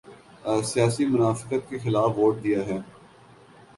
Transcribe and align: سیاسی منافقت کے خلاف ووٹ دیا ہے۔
سیاسی 0.71 1.05
منافقت 1.05 1.69
کے 1.69 1.77
خلاف 1.83 2.11
ووٹ 2.17 2.35
دیا 2.43 2.59
ہے۔ 2.65 2.77